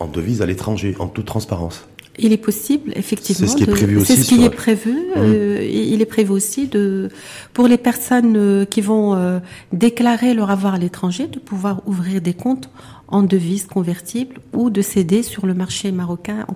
[0.01, 1.85] en devise à l'étranger, en toute transparence.
[2.19, 3.47] Il est possible, effectivement.
[3.47, 4.15] C'est ce qui est prévu aussi.
[4.17, 4.93] C'est ce qui est prévu.
[4.93, 5.19] Mmh.
[5.19, 7.09] Euh, il est prévu aussi de,
[7.53, 9.41] pour les personnes euh, qui vont euh,
[9.73, 12.71] déclarer leur avoir à l'étranger, de pouvoir ouvrir des comptes
[13.09, 16.47] en devises convertibles ou de céder sur le marché marocain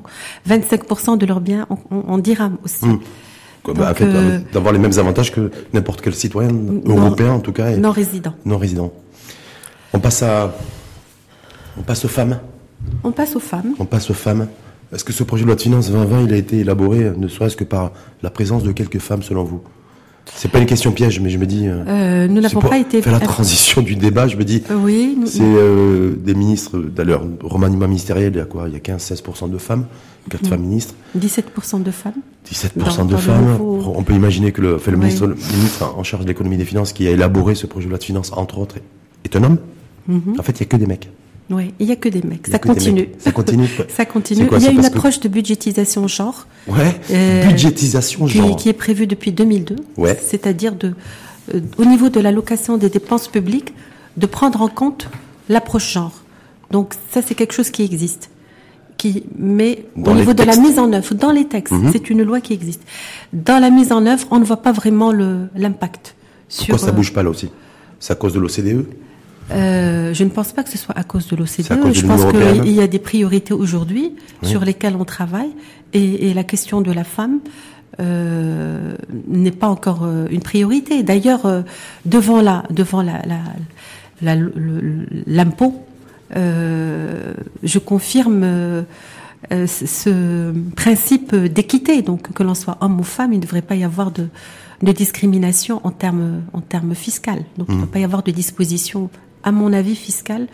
[0.49, 2.87] 25% de leurs biens en, en, dirham aussi.
[2.87, 3.01] Mmh.
[3.75, 3.93] Bah,
[4.53, 6.51] d'avoir les mêmes avantages que n'importe quel citoyen
[6.87, 7.77] européen en tout cas.
[7.77, 8.35] non résident.
[8.47, 8.93] Non résident.
[9.93, 10.55] On passe à,
[11.77, 12.39] on passe aux femmes.
[13.05, 13.75] On passe aux femmes.
[13.79, 14.47] On passe aux femmes.
[14.93, 17.57] Est-ce que ce projet de loi de finances 2020, il a été élaboré ne serait-ce
[17.57, 19.61] que par la présence de quelques femmes selon vous?
[20.35, 21.67] C'est pas une question piège, mais je me dis.
[21.67, 23.03] Euh, euh nous n'avons pas été.
[23.03, 24.63] Faire la transition du débat, je me dis.
[24.71, 25.17] Euh, oui.
[25.19, 25.27] Nous...
[25.27, 26.79] C'est euh, des ministres.
[26.79, 28.69] D'ailleurs, remaniement ministériel, il y a quoi?
[28.69, 29.87] Il y a 15-16% de femmes,
[30.31, 30.95] 4 femmes ministres.
[31.19, 32.21] 17% de femmes.
[32.51, 33.59] 17% de femmes.
[33.61, 37.07] On peut imaginer que le, le, ministre, ministre, en charge de l'économie des finances qui
[37.09, 38.77] a élaboré ce projet de loi de finances, entre autres,
[39.25, 39.59] est un homme.
[40.11, 40.39] Mm-hmm.
[40.39, 41.11] En fait, il n'y a que des mecs.
[41.51, 42.47] Oui, il n'y a que des mecs.
[42.47, 43.09] Ça continue.
[43.19, 43.69] Ça continue.
[43.89, 44.49] ça continue.
[44.53, 46.47] il y a une approche de budgétisation genre.
[46.67, 47.01] Ouais.
[47.11, 48.57] Euh, budgétisation genre.
[48.57, 49.77] Qui est prévue depuis 2002.
[49.97, 50.19] Ouais.
[50.23, 50.95] C'est-à-dire de,
[51.55, 53.73] euh, au niveau de l'allocation des dépenses publiques,
[54.17, 55.09] de prendre en compte
[55.49, 56.23] l'approche genre.
[56.71, 58.31] Donc ça, c'est quelque chose qui existe.
[58.99, 61.91] Qui, mais au niveau de la mise en œuvre, dans les textes, mhm.
[61.93, 62.83] c'est une loi qui existe.
[63.33, 66.17] Dans la mise en œuvre, on ne voit pas vraiment l'impact.
[66.59, 67.49] Pourquoi ça euh, bouge pas là aussi?
[68.01, 68.87] C'est à cause de l'OCDE?
[69.51, 71.93] Euh, je ne pense pas que ce soit à cause de l'OCDE.
[71.95, 75.51] Je pense qu'il y a des priorités aujourd'hui sur lesquelles on travaille
[75.93, 77.41] et, et, la question de la femme
[78.01, 78.95] euh,
[79.27, 81.03] n'est pas encore euh, une priorité.
[81.03, 81.63] D'ailleurs, euh,
[82.05, 83.23] devant la devant la
[84.21, 85.75] l'impôt,
[86.37, 87.33] euh,
[87.63, 88.85] je confirme
[89.51, 92.03] ce principe d'équité.
[92.03, 94.29] Donc, que l'on soit homme ou femme, il ne devrait pas y avoir de,
[94.83, 97.45] de discrimination en termes en termes fiscal.
[97.57, 97.83] Donc, il ne mmh.
[97.83, 99.09] doit pas y avoir de dispositions
[99.43, 100.47] à mon avis, fiscal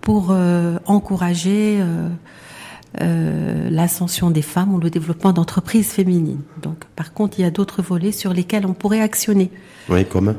[0.00, 2.08] pour euh, encourager euh,
[3.00, 6.42] euh, l'ascension des femmes ou le développement d'entreprises féminines.
[6.60, 9.50] Donc, par contre, il y a d'autres volets sur lesquels on pourrait actionner.
[9.88, 10.34] Oui, comme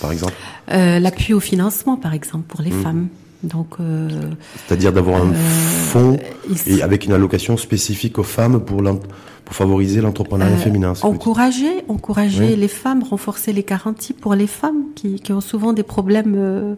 [0.00, 0.32] par exemple
[0.68, 2.82] L'appui au financement, par exemple, pour les mmh.
[2.82, 3.08] femmes.
[3.42, 3.76] Donc,
[4.66, 6.18] c'est-à-dire d'avoir un fonds
[6.66, 8.82] et avec une allocation spécifique aux femmes pour
[9.44, 10.92] pour favoriser l'entrepreneuriat féminin.
[11.02, 15.82] Encourager, encourager les femmes, renforcer les garanties pour les femmes qui, qui ont souvent des
[15.82, 16.76] problèmes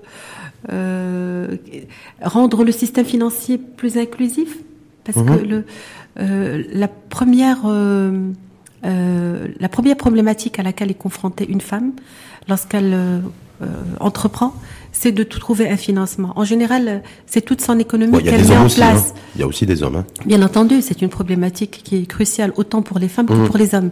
[0.71, 1.57] euh,
[2.23, 4.59] rendre le système financier plus inclusif,
[5.03, 5.49] parce que mhm.
[5.49, 5.65] le,
[6.21, 8.29] euh, la première euh,
[8.85, 11.93] la première problématique à laquelle est confrontée une femme
[12.49, 13.23] lorsqu'elle
[14.01, 14.55] entreprend,
[14.93, 16.33] c'est de trouver un financement.
[16.37, 19.13] En général, c'est toute son économie qu'elle met en place.
[19.17, 19.21] Hein.
[19.35, 19.97] Il y a aussi des hommes.
[19.97, 20.05] Hein.
[20.27, 23.47] Bien entendu, c'est une problématique qui est cruciale autant pour les femmes que mmh.
[23.47, 23.91] pour les hommes.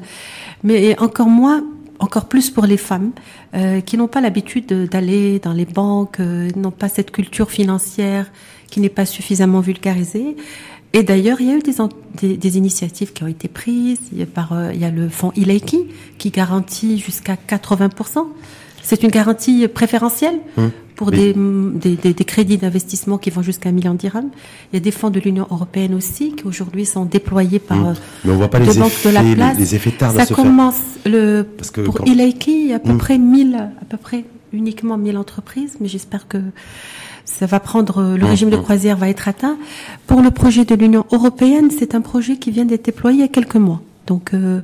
[0.62, 1.64] Mais encore moins
[2.00, 3.12] encore plus pour les femmes
[3.54, 8.30] euh, qui n'ont pas l'habitude d'aller dans les banques, euh, n'ont pas cette culture financière
[8.70, 10.36] qui n'est pas suffisamment vulgarisée.
[10.92, 11.74] Et d'ailleurs, il y a eu des,
[12.20, 14.00] des, des, initiatives qui ont été prises.
[14.12, 15.86] Il y a, par, euh, il y a le fonds Ileiki
[16.18, 18.26] qui garantit jusqu'à 80%.
[18.82, 23.72] C'est une garantie préférentielle hum pour des, des, des, crédits d'investissement qui vont jusqu'à un
[23.72, 24.28] million de dirhams.
[24.70, 27.94] Il y a des fonds de l'Union européenne aussi qui aujourd'hui sont déployés par mmh.
[28.26, 29.58] Mais on voit pas les effets, de la place.
[29.58, 32.04] Les, effets tardent Ça commence le Parce que pour quand...
[32.04, 32.98] Ilaiki, il y a à peu mmh.
[32.98, 36.36] près 1000 à peu près uniquement 1000 entreprises, mais j'espère que
[37.38, 38.24] ça va prendre le mmh.
[38.24, 39.56] régime de croisière va être atteint.
[40.06, 43.24] Pour le projet de l'Union européenne, c'est un projet qui vient d'être déployé il y
[43.24, 43.80] a quelques mois.
[44.06, 44.60] Donc euh,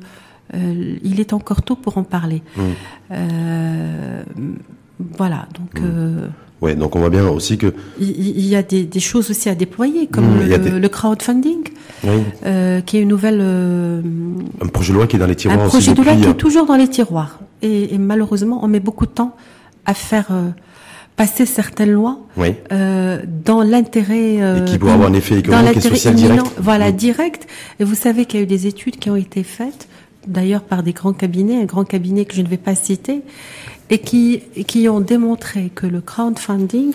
[0.54, 2.42] euh, il est encore tôt pour en parler.
[3.10, 4.22] Euh,
[5.16, 5.80] voilà, donc.
[5.80, 5.84] Mmh.
[5.84, 6.28] Euh,
[6.60, 7.72] ouais, donc on voit bien aussi que.
[8.00, 11.68] Il y, a des, des, choses aussi à déployer, comme mmh, le, le, crowdfunding,
[12.04, 12.10] oui.
[12.44, 13.40] euh, qui est une nouvelle.
[13.40, 14.02] Euh,
[14.62, 15.60] un projet de loi qui est dans les tiroirs.
[15.60, 17.40] Un projet de loi qui est toujours dans les tiroirs.
[17.62, 19.36] Et, et, malheureusement, on met beaucoup de temps
[19.84, 20.26] à faire.
[20.30, 20.50] Euh,
[21.16, 22.54] passer certaines lois oui.
[22.72, 26.44] euh, dans l'intérêt euh, et qui pourrait avoir un effet économique et social direct.
[26.58, 27.46] Voilà, direct.
[27.80, 29.88] Et vous savez qu'il y a eu des études qui ont été faites,
[30.26, 33.22] d'ailleurs par des grands cabinets, un grand cabinet que je ne vais pas citer,
[33.88, 36.92] et qui, qui ont démontré que le crowdfunding,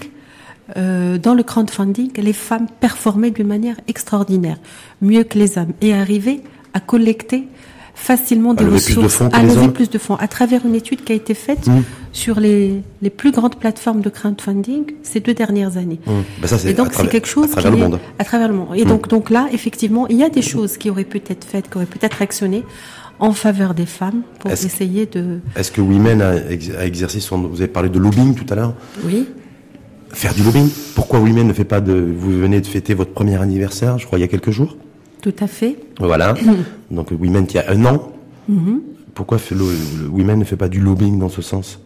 [0.78, 4.58] euh, dans le crowdfunding, les femmes performaient d'une manière extraordinaire,
[5.02, 6.42] mieux que les hommes, et arrivaient
[6.74, 7.48] à collecter
[7.96, 11.34] facilement des ressources, à lever plus de fonds, à travers une étude qui a été
[11.34, 11.82] faite mmh.
[12.12, 16.00] Sur les, les plus grandes plateformes de crowdfunding ces deux dernières années.
[16.06, 16.12] Mmh.
[16.42, 18.00] Ben ça, et donc c'est quelque chose à travers qui le monde.
[18.20, 18.68] à travers le monde.
[18.76, 18.88] Et mmh.
[18.88, 21.86] donc donc là, effectivement, il y a des choses qui auraient peut-être faites, qui auraient
[21.86, 22.64] peut-être actionné
[23.22, 25.40] en faveur des femmes pour essayer de.
[25.56, 27.38] Est-ce que Women a, exercé son.
[27.44, 28.74] Vous avez parlé de lobbying tout à l'heure
[29.06, 29.28] Oui.
[30.10, 31.94] Faire du lobbying Pourquoi Women ne fait pas de.
[31.94, 34.76] Vous venez de fêter votre premier anniversaire, je crois, il y a quelques jours
[35.22, 35.78] Tout à fait.
[36.00, 36.34] Voilà.
[36.92, 38.12] Donc Women qui a un an.
[38.52, 38.80] Mm-hmm.
[39.14, 41.80] Pourquoi le, Women ne fait pas du lobbying dans ce sens?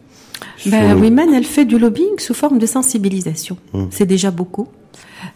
[0.66, 3.56] Ben, Women, elle fait du lobbying sous forme de sensibilisation.
[3.72, 3.84] Mm.
[3.90, 4.68] C'est déjà beaucoup.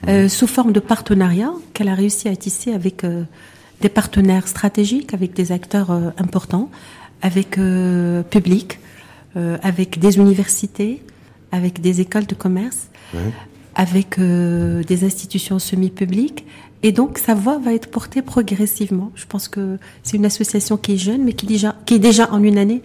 [0.09, 3.25] Euh, sous forme de partenariat qu'elle a réussi à tisser avec euh,
[3.81, 6.71] des partenaires stratégiques avec des acteurs euh, importants,
[7.23, 8.79] avec euh, public,
[9.37, 11.03] euh, avec des universités,
[11.53, 12.89] avec des écoles de commerce,
[13.75, 16.47] avec euh, des institutions semi-publiques.
[16.83, 19.13] Et donc, sa voix va être portée progressivement.
[19.15, 22.43] Je pense que c'est une association qui est jeune, mais qui déjà, qui déjà en
[22.43, 22.83] une année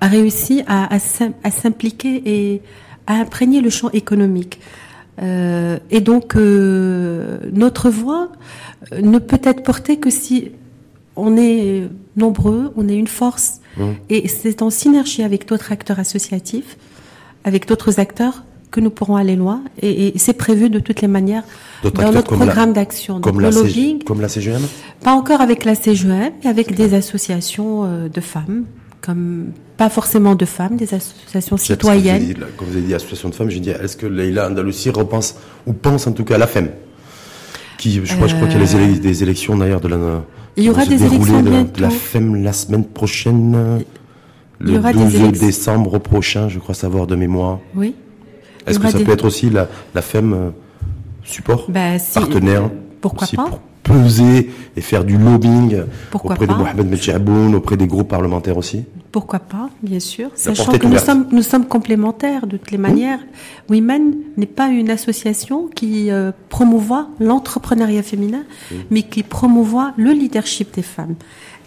[0.00, 0.98] a réussi à, à,
[1.42, 2.62] à s'impliquer et
[3.06, 4.60] à imprégner le champ économique.
[5.22, 8.32] Euh, et donc, euh, notre voix
[8.92, 10.52] euh, ne peut être portée que si
[11.16, 13.82] on est nombreux, on est une force, mmh.
[14.08, 16.78] et c'est en synergie avec d'autres acteurs associatifs,
[17.44, 19.62] avec d'autres acteurs, que nous pourrons aller loin.
[19.82, 21.42] Et, et c'est prévu de toutes les manières
[21.82, 23.20] dans notre programme d'action.
[23.20, 23.50] Comme, la
[24.06, 24.62] comme la CGM
[25.02, 28.66] Pas encore avec la CGM, mais avec des associations de femmes,
[29.00, 32.34] comme pas forcément de femmes, des associations citoyennes.
[32.56, 35.36] Quand vous avez dit association de femmes, j'ai dit est-ce que Leïla Andalusi repense
[35.66, 36.70] ou pense en tout cas à la FEM
[37.80, 39.96] qui, je, crois, je crois qu'il y a euh, des élections d'ailleurs de la.
[40.56, 43.82] Il y aura des élections de, la FEM la semaine prochaine.
[44.58, 47.60] Le 12 décembre prochain, je crois savoir de mémoire.
[47.74, 47.94] Oui.
[48.66, 50.50] Est-ce que ça peut être aussi la, la FEM euh,
[51.24, 52.70] support, bah, partenaire?
[53.00, 55.82] Pourquoi pas pour peser et faire du lobbying
[56.12, 58.84] auprès de Mohamed Medjaboun, auprès des groupes parlementaires aussi.
[59.10, 63.18] Pourquoi pas, bien sûr, sachant que nous sommes, nous sommes complémentaires de toutes les manières.
[63.68, 68.42] Women n'est pas une association qui euh, promouvoit l'entrepreneuriat féminin,
[68.90, 71.16] mais qui promouvoit le leadership des femmes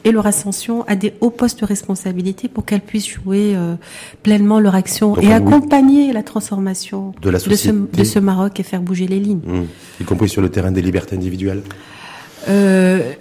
[0.06, 3.76] et leur ascension à des hauts postes de responsabilité pour qu'elles puissent jouer euh,
[4.22, 8.64] pleinement leur action et accompagner la transformation de, la de, ce, de, ce, Maroc et
[8.64, 9.42] faire bouger les lignes.
[9.46, 10.02] Mmh.
[10.02, 11.64] Y compris sur le terrain des libertés individuelles
[12.50, 13.14] euh,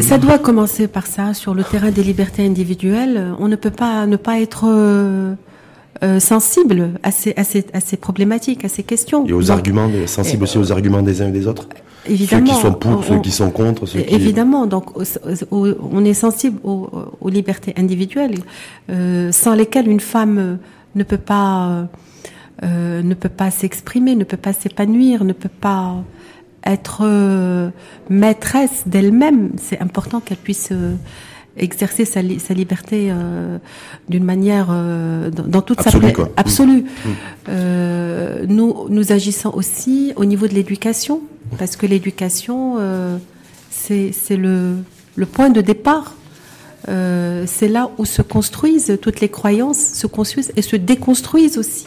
[0.00, 3.34] ça doit commencer par ça, sur le terrain des libertés individuelles.
[3.40, 4.68] On ne peut pas ne pas être
[6.02, 9.26] euh, euh sensible à ces, à, ces, à ces problématiques, à ces questions.
[9.26, 11.68] Et aux arguments, sensible aussi aux arguments des uns et des autres
[12.06, 12.46] Évidemment.
[12.46, 13.86] Ceux qui sont pour, ceux qui sont contre.
[13.86, 14.14] Ceux qui...
[14.14, 14.86] Évidemment, donc
[15.50, 16.88] on est sensible aux,
[17.20, 18.38] aux libertés individuelles,
[18.90, 20.58] euh, sans lesquelles une femme
[20.94, 21.88] ne peut pas
[22.62, 26.04] euh, ne peut pas s'exprimer, ne peut pas s'épanouir, ne peut pas
[26.66, 27.70] être euh,
[28.10, 29.52] maîtresse d'elle-même.
[29.56, 30.94] C'est important qu'elle puisse euh,
[31.56, 33.58] exercer sa, sa liberté euh,
[34.08, 36.28] d'une manière dans, toute absolue, sa quoi.
[36.36, 36.84] absolue.
[36.84, 37.50] Mmh.
[37.50, 38.44] mmh.
[38.46, 41.20] nous nous agissons aussi au niveau de l'éducation
[41.58, 42.78] parce que l'éducation
[43.70, 44.76] c'est le
[45.16, 46.14] le point de départ
[46.88, 51.86] euh, c'est là où se construisent toutes les croyances, se construisent et se déconstruisent aussi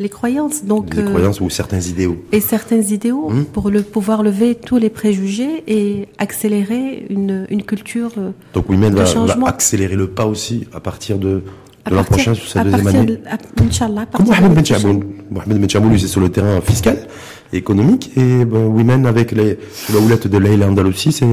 [0.00, 0.64] les croyances.
[0.64, 2.16] Donc, les croyances ou certains idéaux.
[2.32, 3.44] Et certains idéaux hmm.
[3.44, 8.10] pour le, pouvoir lever tous les préjugés et accélérer une, une culture.
[8.54, 11.42] Donc Women va, va, accélérer le pas aussi à partir de,
[11.86, 13.18] de l'an prochain sur sa deuxième année.
[13.62, 14.06] Inch'Allah.
[14.10, 15.04] Comme Mohamed Ben Chaboun.
[15.30, 17.06] Mohamed c'est sur le terrain fiscal
[17.52, 18.10] et économique.
[18.16, 19.58] Et ben, Women, avec les,
[19.92, 21.26] la houlette de Leila Andalousi, c'est.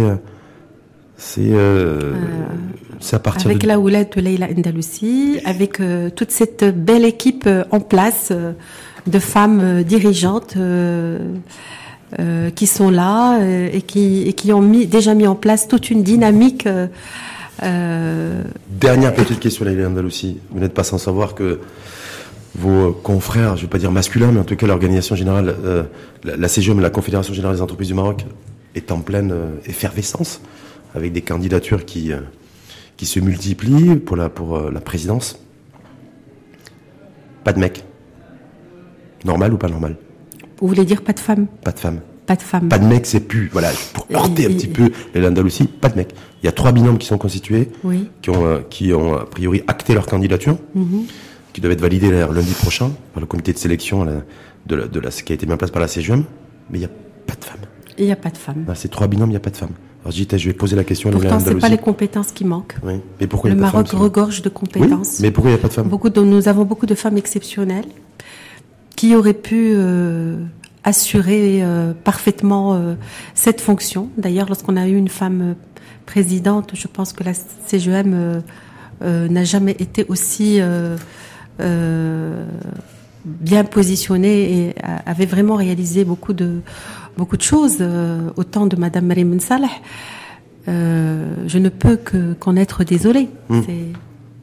[1.18, 6.64] C'est euh, euh, à partir avec la houlette de Leila Andalousi, avec euh, toute cette
[6.64, 8.54] belle équipe en place euh,
[9.08, 10.58] de femmes dirigeantes
[12.56, 16.04] qui sont là et qui, et qui ont mis, déjà mis en place toute une
[16.04, 16.68] dynamique.
[17.62, 20.38] Dernière petite question, Leïla Andalousi.
[20.52, 21.60] Vous n'êtes pas sans savoir que
[22.56, 25.56] vos confrères, je ne vais pas dire masculins, mais en tout cas l'organisation générale,
[26.24, 28.26] la, la CGM, la Confédération Générale des Entreprises du Maroc,
[28.76, 29.34] est en pleine
[29.66, 30.42] effervescence,
[30.98, 32.20] avec des candidatures qui, euh,
[32.98, 35.40] qui se multiplient pour la, pour la présidence.
[37.44, 37.86] Pas de mec.
[39.24, 39.96] Normal ou pas normal?
[40.60, 41.48] Vous voulez dire pas de femme?
[41.64, 42.02] Pas de femme.
[42.26, 42.68] Pas de femmes.
[42.68, 43.50] Pas de mecs, c'est plus.
[43.54, 46.14] Voilà, pour heurter un petit peu les l'Andalousie, pas de mecs.
[46.44, 47.70] Il y a trois binômes qui sont constitués,
[48.22, 51.06] qui, ont, euh, qui ont a priori acté leur candidature, mhm.
[51.54, 54.06] qui doivent être validés lundi prochain par le comité de sélection
[54.66, 56.26] de, la, de la, qui a été mis en place par la CGM,
[56.70, 56.92] mais il n'y a
[57.26, 57.62] pas de femmes.
[57.98, 58.66] Il n'y a pas de femmes.
[58.68, 59.74] Ah, ces trois binômes, il n'y a pas de femmes.
[60.04, 62.78] Alors je, dis, je vais poser la question Pourtant, ce pas les compétences qui manquent.
[62.84, 62.94] Oui.
[63.20, 65.20] Mais pourquoi le y a Maroc femmes, regorge de compétences.
[65.20, 67.18] mais pourquoi il n'y a pas de femmes beaucoup de, Nous avons beaucoup de femmes
[67.18, 67.88] exceptionnelles
[68.98, 70.44] qui auraient pu euh,
[70.84, 72.96] assurer euh, parfaitement euh,
[73.36, 74.10] cette fonction.
[74.18, 75.56] D'ailleurs, lorsqu'on a eu une femme
[76.06, 77.34] présidente, je pense que la
[77.68, 78.42] CGM
[79.02, 80.60] n'a jamais été aussi
[83.26, 86.62] bien positionnée et avait vraiment réalisé beaucoup de
[87.18, 87.84] beaucoup de choses
[88.36, 89.68] au temps de Madame Marie Salah.
[90.68, 93.30] je ne peux que qu'en être désolée.
[93.50, 93.62] Hmm.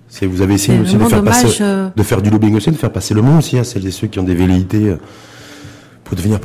[0.08, 1.64] C'est vous avez essayé aussi de faire, passer,
[1.96, 4.06] de faire du lobbying aussi, de faire passer le mot aussi à celles et ceux
[4.06, 4.94] qui ont des velléités
[6.04, 6.38] pour devenir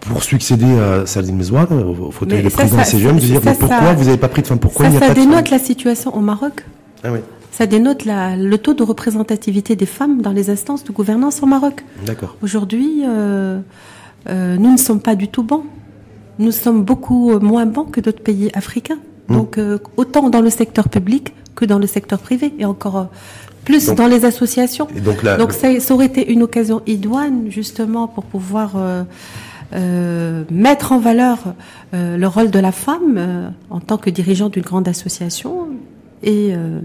[0.00, 4.16] pour succéder à Saladin Mezouar au fauteuil de président de dire mais pourquoi vous n'avez
[4.16, 6.64] pas pris de femme Pourquoi ça, il n'y a ça dénote la situation au Maroc.
[7.04, 7.18] Ah oui.
[7.50, 11.46] Ça dénote la, le taux de représentativité des femmes dans les instances de gouvernance au
[11.46, 11.84] Maroc.
[12.06, 12.36] D'accord.
[12.42, 13.60] Aujourd'hui, euh,
[14.28, 15.64] euh, nous ne sommes pas du tout bons.
[16.38, 18.98] Nous sommes beaucoup moins bons que d'autres pays africains.
[19.28, 22.52] Donc, euh, autant dans le secteur public que dans le secteur privé.
[22.58, 23.08] Et encore
[23.64, 24.88] plus dans les associations.
[25.04, 29.04] donc, donc ça, ça, aurait été une occasion idoine justement pour pouvoir euh,
[29.74, 31.38] euh, mettre en valeur
[31.94, 35.68] euh, le rôle de la femme euh, en tant que dirigeante d'une grande association.
[36.22, 36.80] Et euh,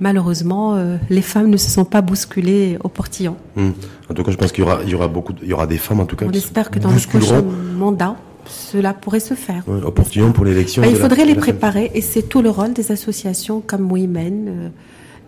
[0.00, 3.36] malheureusement, euh, les femmes ne se sont pas bousculées au portillon.
[3.56, 3.74] Hum.
[4.08, 5.52] En tout cas, je pense qu'il y aura, il y aura beaucoup, de, il y
[5.52, 6.26] aura des femmes en tout cas.
[6.26, 7.42] On espère que dans le prochain
[7.76, 9.62] mandat cela pourrait se faire.
[9.68, 10.82] Ouais, au portillon pour l'élection.
[10.82, 14.72] Bah, il faudrait la, les préparer et c'est tout le rôle des associations comme Women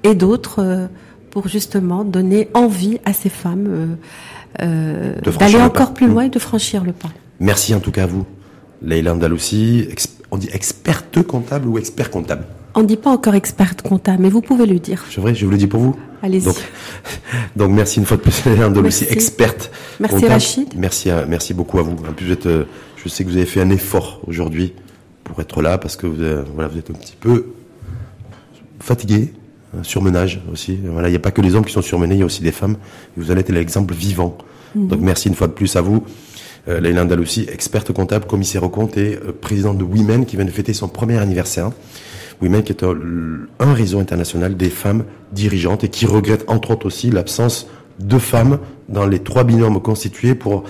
[0.02, 0.86] et d'autres euh,
[1.30, 3.86] pour justement donner envie à ces femmes euh,
[4.62, 7.10] euh d'aller encore plus loin et de franchir le pas.
[7.40, 8.26] Merci en tout cas à vous,
[8.82, 9.88] Leïla Andalousi.
[10.30, 12.44] On dit experte comptable ou expert comptable?
[12.74, 15.04] On ne dit pas encore experte comptable, mais vous pouvez le dire.
[15.10, 15.96] C'est vrai, je vous le dis pour vous.
[16.22, 16.44] Allez-y.
[16.44, 16.56] Donc,
[17.56, 19.70] donc, merci une fois de plus, Leïla Andalousi, experte.
[20.00, 20.32] Merci comptable.
[20.32, 20.68] Rachid.
[20.76, 21.92] Merci, à, merci beaucoup à vous.
[21.92, 22.48] En plus, vous êtes,
[22.96, 24.72] je sais que vous avez fait un effort aujourd'hui
[25.24, 26.16] pour être là parce que vous,
[26.54, 27.46] voilà, vous êtes un petit peu
[28.80, 29.32] fatigué,
[29.82, 30.78] surmenage aussi.
[30.84, 32.42] Voilà, il n'y a pas que les hommes qui sont surmenés, il y a aussi
[32.42, 32.76] des femmes.
[33.16, 34.36] Et vous allez être l'exemple vivant.
[34.74, 34.88] Mmh.
[34.88, 36.04] Donc merci une fois de plus à vous.
[36.68, 37.04] Euh, Leïla
[37.48, 40.88] experte comptable, commissaire au compte et euh, présidente de Women qui vient de fêter son
[40.88, 41.70] premier anniversaire.
[42.42, 42.96] Women qui est un,
[43.60, 47.66] un réseau international des femmes dirigeantes et qui regrette entre autres aussi l'absence
[47.98, 50.64] de femmes dans les trois binômes constitués pour,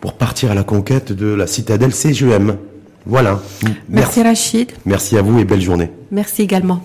[0.00, 2.56] pour partir à la conquête de la citadelle CGM.
[3.04, 3.40] Voilà.
[3.62, 4.72] Merci, Merci Rachid.
[4.86, 5.90] Merci à vous et belle journée.
[6.10, 6.82] Merci également.